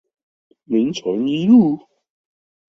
[0.63, 1.87] 明誠一路